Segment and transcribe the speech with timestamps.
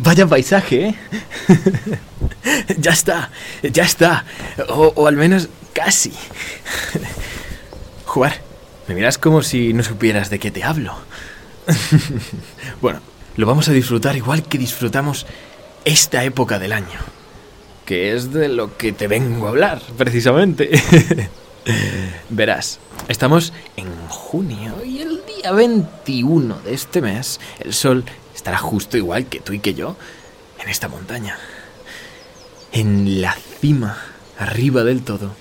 [0.00, 0.94] Vaya paisaje, ¿eh?
[2.78, 3.30] ya está,
[3.62, 4.24] ya está.
[4.68, 6.12] O, al menos casi.
[8.04, 8.40] Jugar,
[8.86, 10.94] me miras como si no supieras de qué te hablo.
[12.80, 13.00] bueno,
[13.36, 15.26] lo vamos a disfrutar igual que disfrutamos
[15.84, 17.00] esta época del año.
[17.84, 20.80] Que es de lo que te vengo a hablar, precisamente.
[22.28, 22.78] Verás,
[23.08, 28.04] estamos en junio y el día 21 de este mes el sol
[28.38, 29.96] estará justo igual que tú y que yo
[30.60, 31.36] en esta montaña.
[32.70, 33.98] En la cima,
[34.38, 35.34] arriba del todo.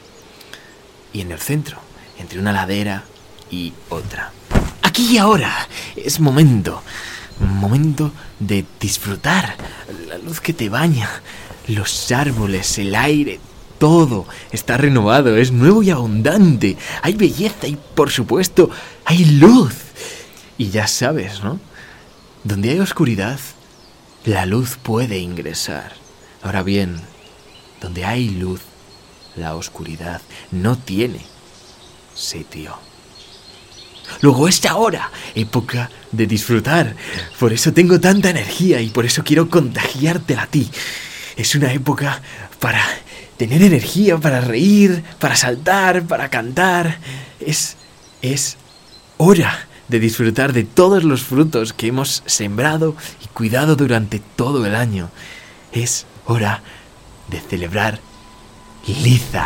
[1.14, 1.78] Y en el centro,
[2.18, 3.04] entre una ladera
[3.52, 4.32] y otra.
[4.82, 6.82] Aquí y ahora es momento,
[7.40, 9.56] momento de disfrutar
[10.08, 11.08] la luz que te baña,
[11.68, 13.40] los árboles, el aire,
[13.78, 16.78] todo está renovado, es nuevo y abundante.
[17.03, 18.72] Hay belleza y, por supuesto,
[19.06, 19.75] hay luz.
[20.58, 21.59] Y ya sabes, ¿no?
[22.48, 23.42] Donde hay oscuridad,
[24.23, 25.92] la luz puede ingresar.
[26.42, 26.95] Ahora bien,
[27.81, 28.62] donde hay luz,
[29.36, 31.20] la oscuridad no tiene
[32.16, 32.78] sitio.
[34.22, 36.95] Luego es ahora, época de disfrutar.
[37.38, 40.72] Por eso tengo tanta energía y por eso quiero contagiártela a ti.
[41.36, 42.22] Es una época
[42.62, 42.81] para
[43.36, 46.98] tener energía, para reír, para saltar, para cantar.
[47.42, 47.75] Es,
[48.22, 48.56] es
[49.18, 54.76] hora de disfrutar de todos los frutos que hemos sembrado y cuidado durante todo el
[54.76, 55.10] año.
[55.72, 56.62] Es hora
[57.30, 58.00] de celebrar
[58.88, 59.46] Liza.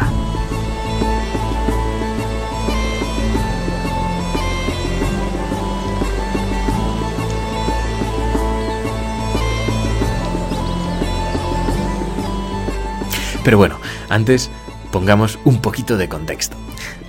[13.43, 14.51] Pero bueno, antes
[14.91, 16.55] pongamos un poquito de contexto.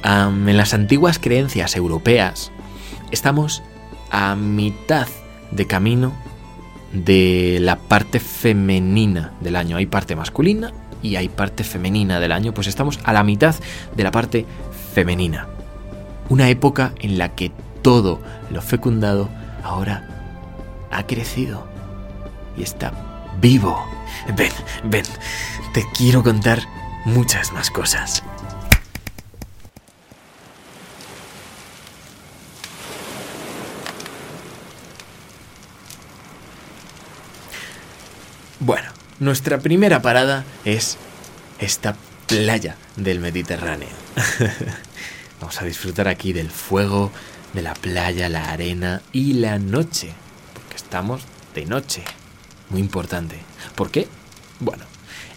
[0.03, 2.51] en las antiguas creencias europeas
[3.13, 3.63] estamos
[4.11, 5.07] a mitad
[5.53, 6.13] de camino
[6.93, 9.77] de la parte femenina del año.
[9.77, 10.73] Hay parte masculina
[11.03, 13.55] y hay parte femenina del año, pues estamos a la mitad
[13.95, 14.47] de la parte
[14.95, 15.47] femenina.
[16.29, 18.21] Una época en la que todo
[18.51, 19.29] lo fecundado
[19.63, 20.09] ahora
[20.91, 21.67] ha crecido
[22.57, 22.93] y está
[23.41, 23.85] vivo.
[24.37, 24.53] Ven,
[24.85, 25.05] ven,
[25.75, 26.61] te quiero contar
[27.05, 28.23] muchas más cosas.
[38.65, 40.97] Bueno, nuestra primera parada es
[41.59, 41.97] esta
[42.29, 43.89] playa del Mediterráneo.
[45.41, 47.11] Vamos a disfrutar aquí del fuego,
[47.55, 50.13] de la playa, la arena y la noche,
[50.55, 51.23] porque estamos
[51.57, 52.05] de noche.
[52.71, 53.35] Muy importante.
[53.75, 54.07] ¿Por qué?
[54.61, 54.85] Bueno,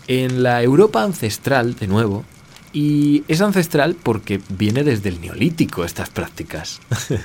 [0.05, 2.25] en la Europa ancestral, de nuevo,
[2.73, 6.79] y es ancestral porque viene desde el neolítico estas prácticas.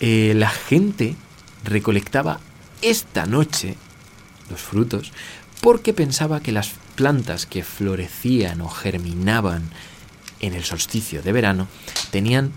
[0.00, 1.16] Eh, la gente
[1.64, 2.38] recolectaba
[2.82, 3.74] esta noche
[4.50, 5.12] los frutos
[5.60, 9.70] porque pensaba que las plantas que florecían o germinaban
[10.40, 11.68] en el solsticio de verano
[12.10, 12.52] tenían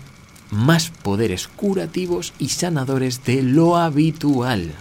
[0.50, 4.72] más poderes curativos y sanadores de lo habitual.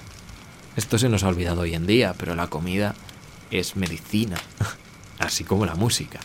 [0.75, 2.93] Esto se nos ha olvidado hoy en día, pero la comida
[3.51, 4.37] es medicina,
[5.19, 6.19] así como la música.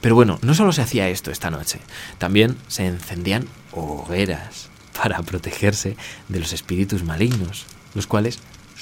[0.00, 1.78] Pero bueno, no solo se hacía esto esta noche,
[2.18, 4.68] también se encendían hogueras
[5.00, 5.96] para protegerse
[6.28, 8.40] de los espíritus malignos, los cuales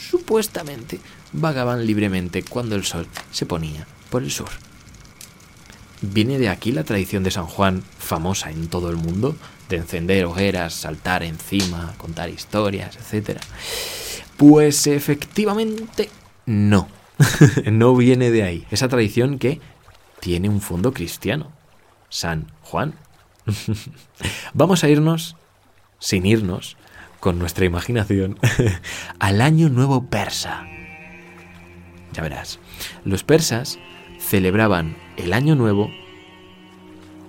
[0.09, 1.01] supuestamente
[1.33, 4.51] vagaban libremente cuando el sol se ponía por el sur.
[6.03, 9.37] ¿Viene de aquí la tradición de San Juan, famosa en todo el mundo,
[9.69, 13.39] de encender hogueras, saltar encima, contar historias, etc.?
[14.39, 16.09] Pues efectivamente
[16.47, 16.89] no.
[17.71, 18.67] no viene de ahí.
[18.71, 19.61] Esa tradición que
[20.21, 21.53] tiene un fondo cristiano.
[22.09, 22.95] San Juan.
[24.55, 25.37] Vamos a irnos,
[25.99, 26.77] sin irnos,
[27.21, 28.39] con nuestra imaginación,
[29.19, 30.67] al año nuevo persa.
[32.13, 32.59] Ya verás,
[33.05, 33.79] los persas
[34.19, 35.91] celebraban el año nuevo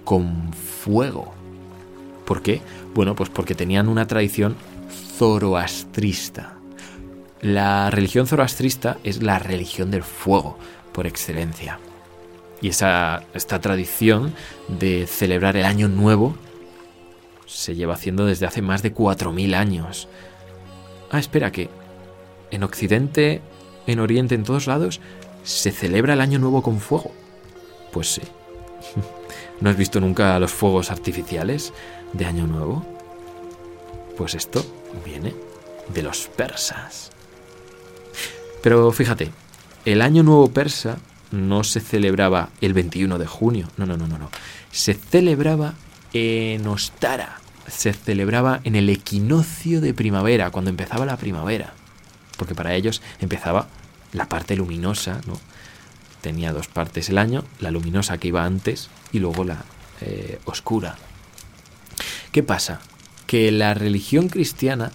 [0.03, 1.33] con fuego.
[2.25, 2.61] ¿Por qué?
[2.95, 4.55] Bueno, pues porque tenían una tradición
[5.17, 6.55] zoroastrista.
[7.41, 10.57] La religión zoroastrista es la religión del fuego
[10.93, 11.79] por excelencia.
[12.61, 14.33] Y esa, esta tradición
[14.67, 16.35] de celebrar el año nuevo
[17.51, 20.07] se lleva haciendo desde hace más de 4.000 años.
[21.11, 21.69] Ah, espera, que
[22.49, 23.41] en Occidente,
[23.87, 25.01] en Oriente, en todos lados,
[25.43, 27.11] se celebra el año nuevo con fuego.
[27.91, 28.21] Pues sí.
[29.61, 31.73] ¿No has visto nunca los fuegos artificiales
[32.13, 32.85] de año nuevo?
[34.17, 34.65] Pues esto
[35.05, 35.33] viene
[35.93, 37.11] de los persas.
[38.63, 39.31] Pero fíjate,
[39.85, 40.97] el año nuevo persa
[41.31, 44.29] no se celebraba el 21 de junio, no, no, no, no, no.
[44.71, 45.73] Se celebraba
[46.13, 51.73] en Ostara, se celebraba en el equinoccio de primavera, cuando empezaba la primavera.
[52.37, 53.67] porque para ellos empezaba
[54.13, 55.39] la parte luminosa, ¿no?
[56.21, 59.63] Tenía dos partes el año, la luminosa que iba antes y luego la
[60.01, 60.97] eh, oscura.
[62.31, 62.81] ¿Qué pasa?
[63.27, 64.91] Que la religión cristiana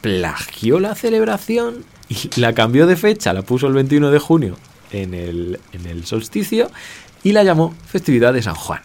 [0.00, 4.56] plagió la celebración y la cambió de fecha, la puso el 21 de junio
[4.90, 6.70] en el, en el solsticio
[7.22, 8.80] y la llamó festividad de San Juan.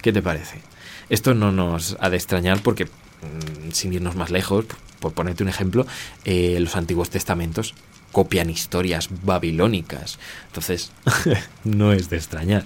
[0.00, 0.71] ¿Qué te parece?
[1.12, 4.64] Esto no nos ha de extrañar porque, mm, sin irnos más lejos,
[4.98, 5.86] por ponerte un ejemplo,
[6.24, 7.74] eh, los antiguos testamentos
[8.12, 10.18] copian historias babilónicas.
[10.46, 10.90] Entonces,
[11.64, 12.64] no es de extrañar.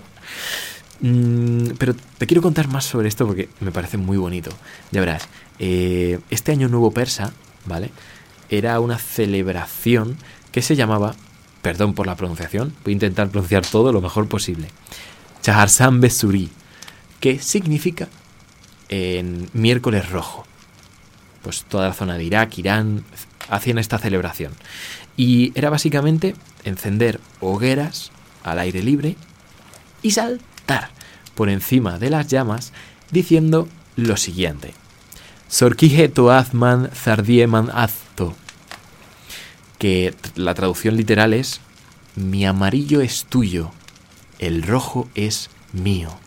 [1.00, 4.52] Mm, pero te quiero contar más sobre esto porque me parece muy bonito.
[4.93, 5.26] Ya verás,
[5.58, 7.32] eh, este año nuevo persa,
[7.64, 7.90] ¿vale?
[8.48, 10.16] Era una celebración
[10.52, 11.16] que se llamaba,
[11.62, 14.69] perdón por la pronunciación, voy a intentar pronunciar todo lo mejor posible,
[15.43, 16.48] Chaharsan Besuri,
[17.19, 18.08] que significa
[18.88, 20.47] en miércoles rojo.
[21.43, 23.05] Pues toda la zona de Irak, Irán,
[23.49, 24.53] hacían esta celebración.
[25.17, 26.35] Y era básicamente
[26.65, 28.11] encender hogueras
[28.43, 29.17] al aire libre
[30.03, 30.91] y saltar
[31.35, 32.73] por encima de las llamas
[33.11, 34.75] diciendo lo siguiente.
[35.49, 38.35] Sorkije toazman zardieman azto.
[39.79, 41.61] Que la traducción literal es
[42.15, 43.71] Mi amarillo es tuyo,
[44.39, 46.19] el rojo es mío.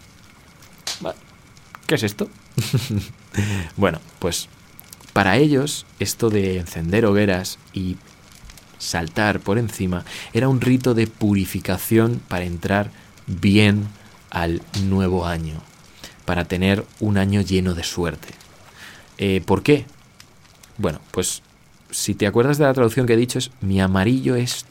[1.88, 2.30] ¿Qué es esto?
[3.78, 4.48] bueno, pues
[5.14, 7.98] para ellos esto de encender hogueras y
[8.78, 12.92] saltar por encima era un rito de purificación para entrar
[13.28, 13.88] bien
[14.30, 15.62] al nuevo año,
[16.26, 18.30] para tener un año lleno de suerte.
[19.18, 19.86] Eh, ¿Por qué?
[20.78, 21.42] Bueno, pues
[21.92, 24.66] si te acuerdas de la traducción que he dicho es mi amarillo es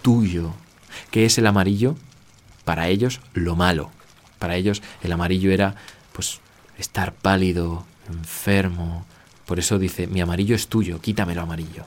[0.00, 0.54] tuyo.
[1.10, 1.96] ¿Qué es el amarillo?
[2.64, 3.90] Para ellos lo malo.
[4.38, 5.76] Para ellos el amarillo era
[6.12, 6.40] pues
[6.82, 9.06] estar pálido, enfermo.
[9.46, 11.86] Por eso dice, mi amarillo es tuyo, quítame lo amarillo.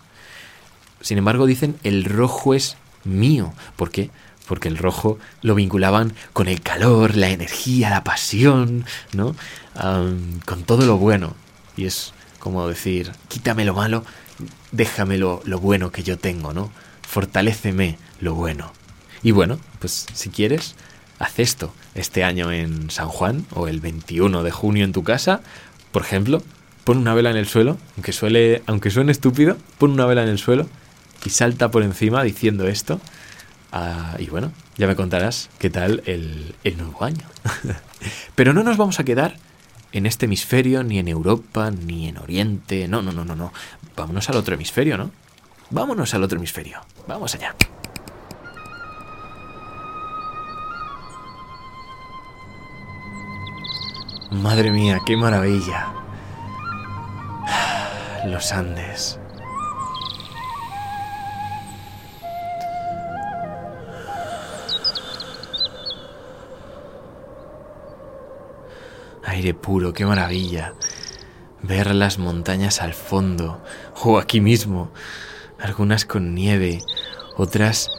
[1.02, 3.54] Sin embargo, dicen, el rojo es mío.
[3.76, 4.10] ¿Por qué?
[4.48, 9.36] Porque el rojo lo vinculaban con el calor, la energía, la pasión, ¿no?
[10.46, 11.36] con todo lo bueno.
[11.78, 14.04] Y es como decir, quítame lo malo,
[14.72, 16.72] déjame lo, lo bueno que yo tengo, ¿no?
[17.02, 18.72] Fortaléceme lo bueno.
[19.24, 20.76] Y bueno, pues si quieres,
[21.20, 25.42] haz esto este año en San Juan o el 21 de junio en tu casa,
[25.92, 26.44] por ejemplo,
[26.84, 30.30] pon una vela en el suelo, aunque, suele, aunque suene estúpido, pon una vela en
[30.30, 30.68] el suelo
[31.26, 33.00] y salta por encima diciendo esto.
[33.72, 37.26] Ah, y bueno, ya me contarás qué tal el, el nuevo año.
[38.36, 39.38] Pero no nos vamos a quedar
[39.92, 42.88] en este hemisferio, ni en Europa, ni en Oriente.
[42.88, 43.54] No, no, no, no, no.
[43.96, 45.12] Vámonos al otro hemisferio, ¿no?
[45.70, 46.82] Vámonos al otro hemisferio.
[47.08, 47.56] Vamos allá.
[54.32, 55.94] Madre mía, qué maravilla.
[58.26, 59.20] Los Andes.
[69.24, 70.74] Aire puro, qué maravilla.
[71.62, 73.62] Ver las montañas al fondo,
[74.04, 74.92] o aquí mismo,
[75.60, 76.82] algunas con nieve,
[77.38, 77.92] otras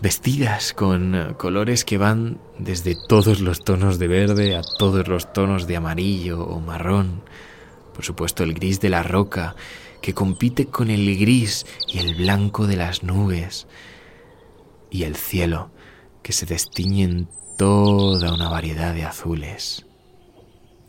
[0.00, 5.32] vestidas con eh, colores que van desde todos los tonos de verde a todos los
[5.32, 7.22] tonos de amarillo o marrón.
[7.94, 9.56] Por supuesto el gris de la roca,
[10.02, 13.66] que compite con el gris y el blanco de las nubes.
[14.90, 15.70] Y el cielo,
[16.22, 19.86] que se destiñe en toda una variedad de azules.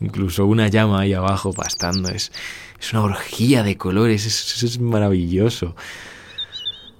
[0.00, 2.10] Incluso una llama ahí abajo pastando.
[2.10, 2.30] Es,
[2.78, 5.74] es una orgía de colores, es, es maravilloso.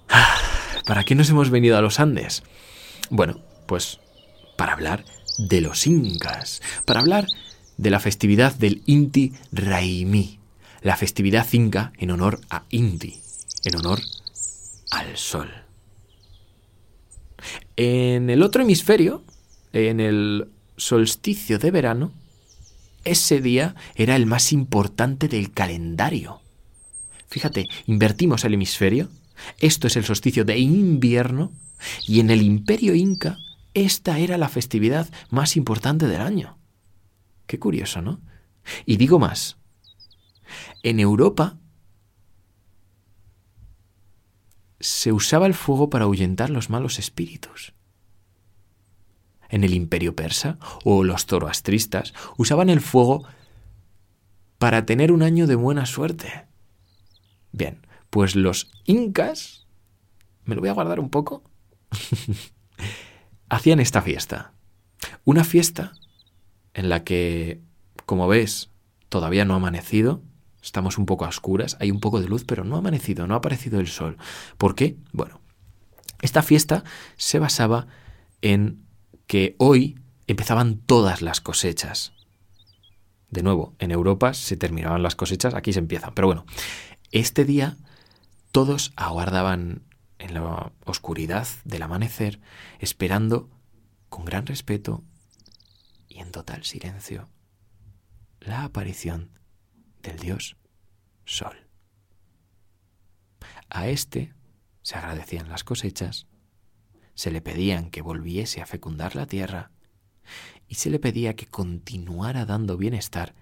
[0.09, 0.48] Ah.
[0.89, 2.43] ¿Para qué nos hemos venido a los Andes?
[3.11, 4.01] Bueno, pues
[4.57, 5.05] para hablar
[5.37, 7.27] de los incas, para hablar
[7.77, 10.41] de la festividad del Inti Raimi,
[10.81, 13.21] la festividad inca en honor a Inti,
[13.65, 14.01] en honor
[14.91, 15.51] al sol.
[17.77, 19.23] En el otro hemisferio,
[19.75, 22.15] en el solsticio de verano,
[23.05, 26.41] ese día era el más importante del calendario.
[27.29, 29.11] Fíjate, invertimos el hemisferio
[29.59, 31.53] esto es el solsticio de invierno
[32.07, 33.39] y en el imperio inca
[33.75, 36.59] esta era la festividad más importante del año.
[37.47, 38.21] Qué curioso, ¿no?
[38.85, 39.57] Y digo más,
[40.83, 41.57] en Europa
[44.81, 47.73] se usaba el fuego para ahuyentar los malos espíritus.
[49.49, 53.25] En el imperio persa o los zoroastristas usaban el fuego
[54.59, 56.47] para tener un año de buena suerte.
[57.53, 59.67] Bien, pues los incas,
[60.45, 61.43] me lo voy a guardar un poco,
[63.49, 64.53] hacían esta fiesta.
[65.25, 65.93] Una fiesta
[66.75, 67.61] en la que,
[68.07, 68.71] como ves,
[69.09, 70.23] todavía no ha amanecido,
[70.63, 73.35] Estamos un poco a oscuras, hay un poco de luz, pero no ha amanecido, no
[73.35, 74.19] ha aparecido el sol.
[74.57, 74.97] ¿Por qué?
[75.13, 75.41] Bueno,
[76.21, 76.85] esta fiesta
[77.17, 77.87] se basaba
[78.43, 78.85] en
[79.27, 82.13] que hoy empezaban todas las cosechas.
[83.31, 86.13] De nuevo, en Europa se terminaban las cosechas, aquí se empiezan.
[86.15, 86.45] Pero bueno,
[87.13, 87.77] este día
[88.53, 89.83] todos aguardaban
[90.19, 92.41] en la oscuridad del amanecer,
[92.79, 93.49] esperando
[94.09, 95.05] con gran respeto
[96.09, 97.29] y en total silencio
[98.41, 99.31] la aparición
[100.03, 100.57] del dios
[101.25, 101.69] Sol.
[103.69, 104.33] A este
[104.83, 106.27] se agradecían las cosechas,
[107.15, 109.71] se le pedían que volviese a fecundar la tierra
[110.69, 113.35] y se le pedía que continuara dando bienestar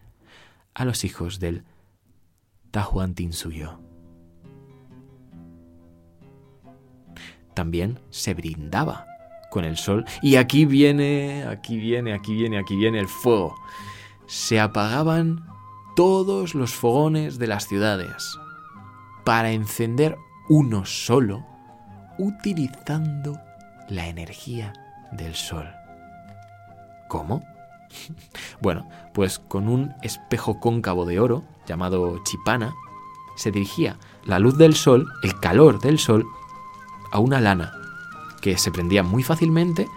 [0.75, 1.65] a los hijos del
[2.73, 3.86] Tahuantinsuyo.
[7.57, 9.07] También se brindaba
[9.51, 13.55] con el sol y aquí viene, aquí viene, aquí viene, aquí viene el fuego.
[14.27, 15.43] Se apagaban
[15.95, 18.39] todos los fogones de las ciudades
[19.25, 20.19] para encender
[20.51, 21.47] uno solo
[22.19, 23.41] utilizando
[23.89, 24.75] la energía
[25.13, 25.67] del sol.
[27.09, 27.43] ¿Cómo?
[28.61, 32.75] Bueno, pues con un espejo cóncavo de oro llamado chipana,
[33.37, 36.27] se dirigía la luz del sol, el calor del sol,
[37.17, 37.73] a una lana
[38.43, 39.89] que se prendía muy fácilmente,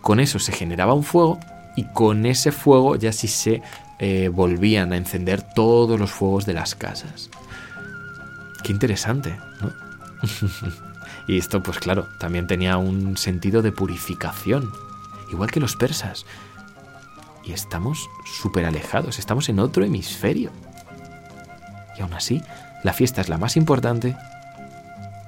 [0.00, 1.38] con eso se generaba un fuego
[1.76, 3.62] y con ese fuego ya sí se
[3.98, 7.28] eh, volvían a encender todos los fuegos de las casas.
[8.64, 9.70] Qué interesante, ¿no?
[11.28, 14.72] y esto, pues claro, también tenía un sentido de purificación
[15.30, 16.24] igual que los persas.
[17.44, 20.50] Y estamos súper alejados, estamos en otro hemisferio.
[21.98, 22.40] Y aún así,
[22.82, 24.16] la fiesta es la más importante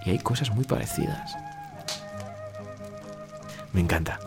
[0.04, 1.37] y hay cosas muy parecidas.
[3.73, 4.18] Me encanta,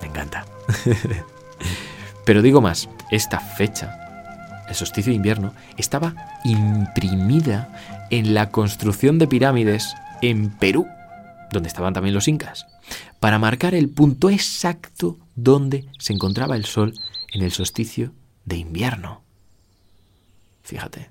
[0.00, 0.44] me encanta.
[2.24, 7.68] Pero digo más, esta fecha, el solsticio de invierno, estaba imprimida
[8.10, 10.86] en la construcción de pirámides en Perú,
[11.52, 12.66] donde estaban también los incas
[13.20, 16.94] para marcar el punto exacto donde se encontraba el sol
[17.32, 18.12] en el solsticio
[18.46, 19.22] de invierno.
[20.62, 21.10] Fíjate.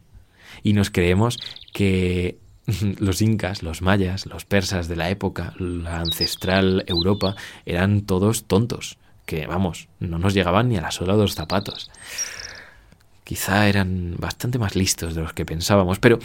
[0.63, 1.39] Y nos creemos
[1.71, 2.37] que
[2.99, 7.35] los incas, los mayas, los persas de la época, la ancestral Europa,
[7.65, 11.91] eran todos tontos, que vamos, no nos llegaban ni a la sola de los zapatos.
[13.23, 16.19] Quizá eran bastante más listos de los que pensábamos, pero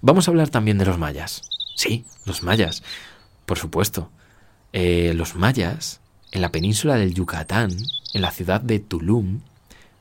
[0.00, 1.42] vamos a hablar también de los mayas.
[1.74, 2.82] Sí, los mayas,
[3.44, 4.10] por supuesto.
[4.72, 6.00] Eh, los mayas,
[6.32, 7.70] en la península del Yucatán,
[8.14, 9.40] en la ciudad de Tulum,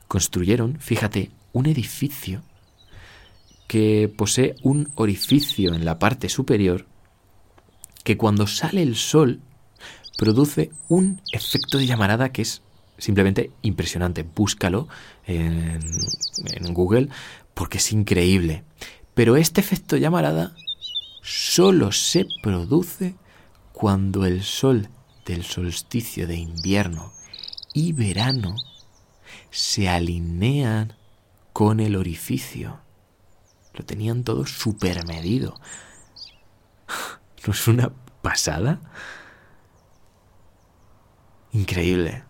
[0.07, 2.41] construyeron, fíjate, un edificio
[3.67, 6.85] que posee un orificio en la parte superior
[8.03, 9.41] que cuando sale el sol
[10.17, 12.61] produce un efecto de llamarada que es
[12.97, 14.23] simplemente impresionante.
[14.23, 14.87] Búscalo
[15.25, 15.79] en,
[16.45, 17.09] en Google
[17.53, 18.63] porque es increíble.
[19.13, 20.55] Pero este efecto de llamarada
[21.21, 23.15] solo se produce
[23.73, 24.89] cuando el sol
[25.25, 27.11] del solsticio de invierno
[27.73, 28.55] y verano
[29.49, 30.93] se alinean
[31.51, 32.84] con el orificio.
[33.75, 35.59] Lo tenían todo supermedido.
[37.45, 37.91] ¿No es una
[38.21, 38.79] pasada?
[41.51, 42.23] Increíble,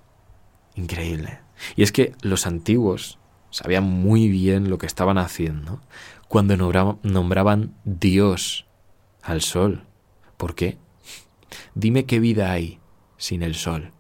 [0.76, 1.40] increíble.
[1.76, 5.82] Y es que los antiguos sabían muy bien lo que estaban haciendo
[6.28, 8.66] cuando nombraban Dios
[9.22, 9.86] al sol.
[10.38, 10.78] ¿Por qué?
[11.74, 12.80] Dime qué vida hay
[13.18, 13.92] sin el sol.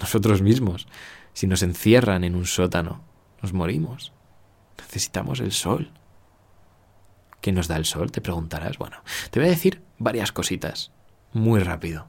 [0.00, 0.88] Nosotros mismos,
[1.32, 3.04] si nos encierran en un sótano,
[3.42, 4.12] nos morimos.
[4.78, 5.92] Necesitamos el sol.
[7.44, 8.10] ¿Qué nos da el sol?
[8.10, 8.78] Te preguntarás.
[8.78, 8.96] Bueno,
[9.30, 10.92] te voy a decir varias cositas,
[11.34, 12.08] muy rápido.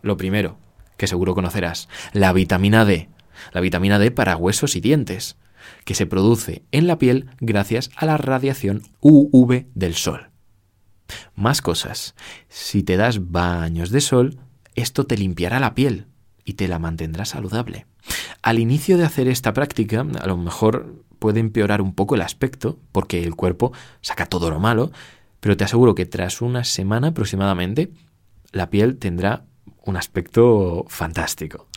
[0.00, 0.58] Lo primero,
[0.96, 3.08] que seguro conocerás, la vitamina D.
[3.50, 5.36] La vitamina D para huesos y dientes,
[5.84, 10.30] que se produce en la piel gracias a la radiación UV del sol.
[11.34, 12.14] Más cosas.
[12.48, 14.38] Si te das baños de sol,
[14.76, 16.06] esto te limpiará la piel
[16.50, 17.86] y te la mantendrá saludable.
[18.42, 22.80] Al inicio de hacer esta práctica, a lo mejor puede empeorar un poco el aspecto,
[22.90, 24.90] porque el cuerpo saca todo lo malo,
[25.38, 27.92] pero te aseguro que tras una semana aproximadamente,
[28.50, 29.44] la piel tendrá
[29.84, 31.68] un aspecto fantástico.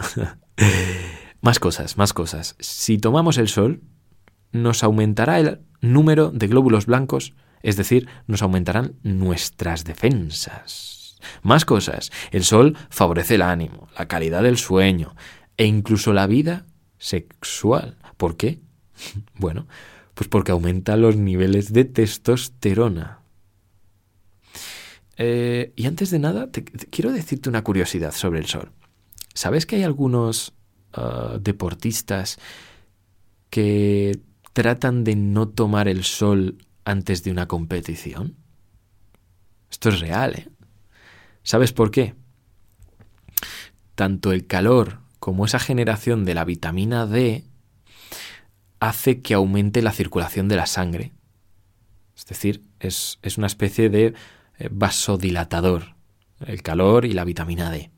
[1.42, 2.56] más cosas, más cosas.
[2.60, 3.82] Si tomamos el sol,
[4.52, 11.03] nos aumentará el número de glóbulos blancos es decir, nos aumentarán nuestras defensas.
[11.42, 12.12] Más cosas.
[12.32, 15.16] El sol favorece el ánimo, la calidad del sueño
[15.58, 16.66] e incluso la vida
[16.98, 17.98] sexual.
[18.18, 18.60] ¿Por qué?
[19.36, 19.68] Bueno,
[20.14, 23.20] pues porque aumenta los niveles de testosterona.
[25.18, 26.50] Eh, y antes de nada,
[26.90, 28.72] quiero decirte una curiosidad sobre el sol.
[29.34, 30.54] ¿Sabes que hay algunos
[30.94, 32.40] ah, deportistas
[33.50, 34.20] que
[34.54, 38.36] tratan de no tomar el sol antes de una competición?
[39.70, 40.48] Esto es real, ¿eh?
[41.44, 42.16] ¿Sabes por qué?
[43.96, 47.44] Tanto el calor como esa generación de la vitamina D
[48.80, 51.14] hace que aumente la circulación de la sangre.
[52.16, 54.14] Es decir, es, es una especie de
[54.58, 55.96] eh, vasodilatador,
[56.46, 57.92] el calor y la vitamina D.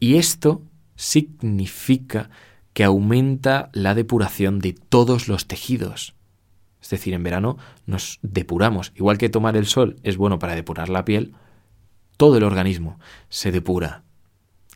[0.00, 0.62] Y esto
[0.96, 2.30] significa
[2.72, 6.14] que aumenta la depuración de todos los tejidos.
[6.82, 7.56] Es decir, en verano
[7.86, 8.92] nos depuramos.
[8.94, 11.34] Igual que tomar el sol es bueno para depurar la piel,
[12.16, 14.02] todo el organismo se depura.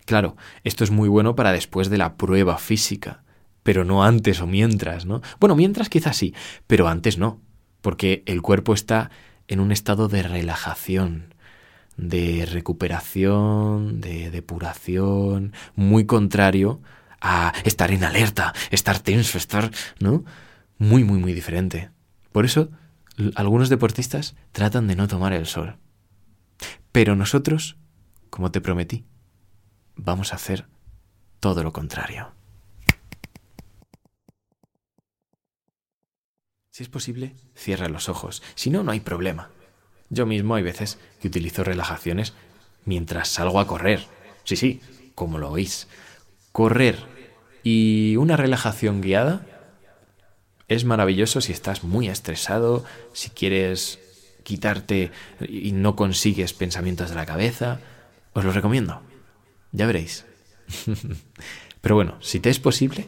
[0.05, 3.23] Claro, esto es muy bueno para después de la prueba física,
[3.63, 5.21] pero no antes o mientras, ¿no?
[5.39, 6.35] Bueno, mientras quizás sí,
[6.67, 7.41] pero antes no,
[7.83, 9.11] porque el cuerpo está
[9.49, 11.35] en un estado de relajación,
[11.97, 16.81] de recuperación, de depuración, muy contrario
[17.21, 20.25] a estar en alerta, estar tenso, estar, ¿no?
[20.79, 21.91] Muy, muy, muy diferente.
[22.33, 22.71] Por eso,
[23.35, 25.77] algunos deportistas tratan de no tomar el sol.
[26.99, 27.77] Pero nosotros,
[28.29, 29.05] como te prometí,
[29.95, 30.67] vamos a hacer
[31.39, 32.33] todo lo contrario.
[36.73, 38.43] Si es posible, cierra los ojos.
[38.57, 39.49] Si no, no hay problema.
[40.11, 42.35] Yo mismo hay veces que utilizo relajaciones
[42.85, 44.05] mientras salgo a correr.
[44.43, 44.81] Sí, sí,
[45.15, 45.87] como lo oís.
[46.51, 46.99] Correr
[47.63, 49.47] y una relajación guiada
[50.67, 54.01] es maravilloso si estás muy estresado, si quieres
[54.49, 55.13] quitarte
[55.47, 57.81] y no consigues pensamientos de la cabeza.
[58.33, 59.03] Os lo recomiendo.
[59.73, 60.25] Ya veréis.
[61.83, 63.07] Pero bueno, si te es posible,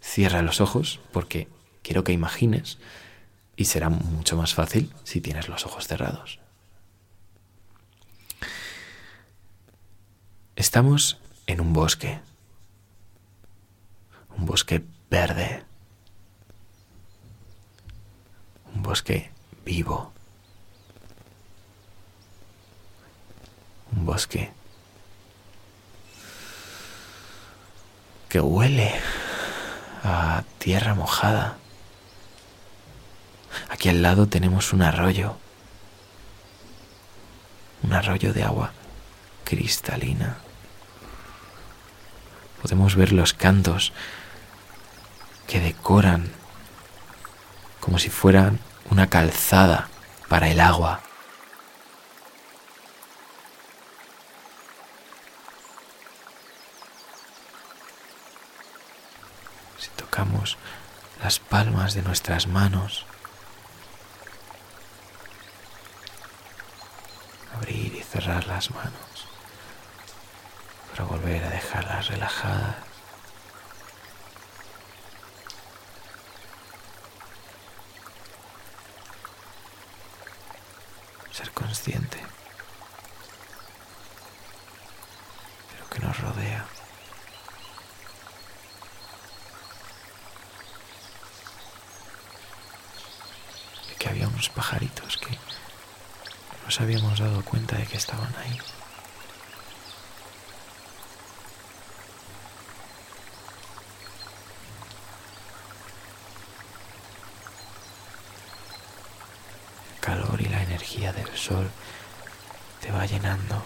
[0.00, 1.48] cierra los ojos porque
[1.82, 2.78] quiero que imagines
[3.56, 6.38] y será mucho más fácil si tienes los ojos cerrados.
[10.54, 12.20] Estamos en un bosque,
[14.38, 15.64] un bosque verde,
[18.72, 19.30] un bosque
[19.64, 20.12] vivo,
[23.96, 24.52] un bosque
[28.28, 28.94] que huele
[30.04, 31.56] a tierra mojada.
[33.70, 35.36] Aquí al lado tenemos un arroyo,
[37.82, 38.72] un arroyo de agua
[39.44, 40.36] cristalina.
[42.60, 43.92] Podemos ver los cantos
[45.46, 46.30] que decoran
[47.80, 48.58] como si fueran
[48.90, 49.88] una calzada
[50.28, 51.00] para el agua.
[59.78, 59.88] Si
[61.22, 63.04] las palmas de nuestras manos,
[67.54, 68.92] abrir y cerrar las manos.
[70.90, 72.76] Para volver a dejarlas relajadas.
[81.32, 82.22] Ser consciente de
[85.80, 86.64] lo que nos rodea.
[93.88, 95.36] De que había unos pajaritos que
[96.64, 98.58] nos habíamos dado cuenta de que estaban ahí.
[109.94, 111.70] El calor y la energía del sol
[112.80, 113.64] te va llenando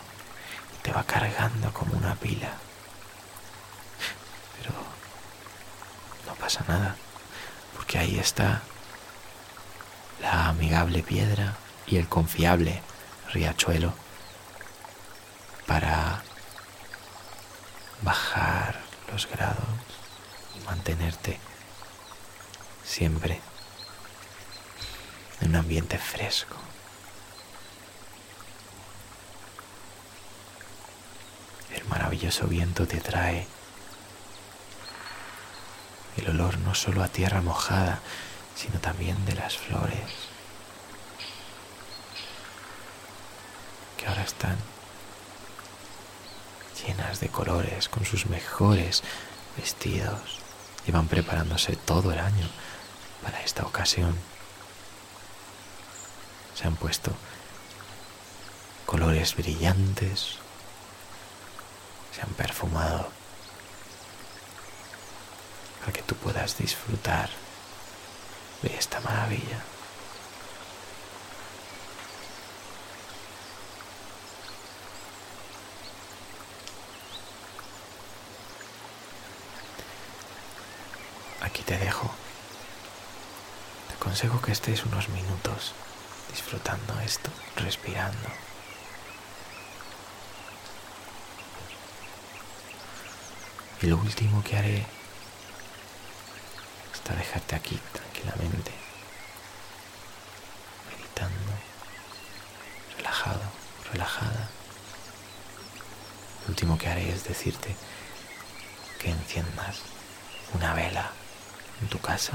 [0.79, 2.53] y te va cargando como una pila.
[4.59, 4.73] Pero
[6.27, 6.97] no pasa nada,
[7.77, 8.63] porque ahí está
[10.31, 11.57] la amigable piedra
[11.89, 12.81] y el confiable
[13.33, 13.93] riachuelo
[15.67, 16.23] para
[18.03, 19.57] bajar los grados
[20.57, 21.41] y mantenerte
[22.85, 23.41] siempre
[25.41, 26.57] en un ambiente fresco.
[31.75, 33.49] El maravilloso viento te trae
[36.17, 38.01] el olor no solo a tierra mojada,
[38.61, 40.29] sino también de las flores.
[43.97, 44.57] que ahora están
[46.87, 49.03] llenas de colores, con sus mejores
[49.59, 50.39] vestidos.
[50.87, 52.49] Llevan preparándose todo el año
[53.23, 54.17] para esta ocasión.
[56.55, 57.13] Se han puesto
[58.87, 60.37] colores brillantes,
[62.15, 63.11] se han perfumado
[65.81, 67.29] para que tú puedas disfrutar
[68.63, 69.65] de esta maravilla.
[81.43, 82.11] aquí te dejo
[84.01, 85.73] aconsejo que estés unos minutos
[86.31, 88.29] disfrutando esto, respirando.
[93.83, 94.87] Y lo último que haré
[96.95, 97.79] está dejarte aquí
[100.89, 101.53] meditando,
[102.97, 103.41] relajado,
[103.93, 104.49] relajada.
[106.43, 107.75] Lo último que haré es decirte
[108.99, 109.81] que enciendas
[110.55, 111.11] una vela
[111.81, 112.33] en tu casa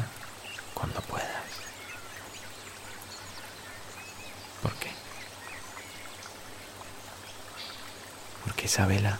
[0.73, 1.29] cuando puedas.
[4.61, 4.91] ¿Por qué?
[8.43, 9.19] Porque esa vela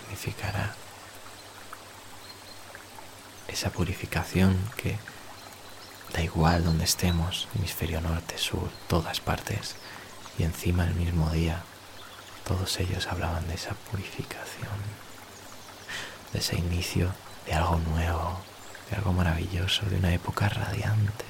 [0.00, 0.74] significará
[3.54, 4.98] esa purificación que
[6.12, 9.76] da igual donde estemos, hemisferio norte, sur, todas partes,
[10.38, 11.62] y encima el mismo día,
[12.44, 14.78] todos ellos hablaban de esa purificación,
[16.32, 17.14] de ese inicio
[17.46, 18.40] de algo nuevo,
[18.90, 21.24] de algo maravilloso, de una época radiante.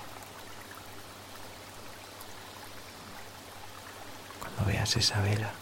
[4.40, 5.52] Cuando veas esa vela,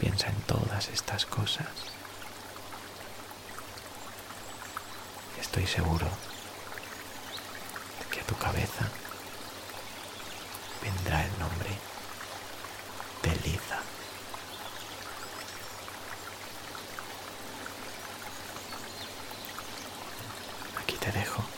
[0.00, 1.68] piensa en todas estas cosas.
[5.27, 6.06] Y estoy seguro
[7.98, 8.88] de que a tu cabeza
[10.82, 11.70] vendrá el nombre
[13.22, 13.80] de Liza.
[20.80, 21.57] Aquí te dejo.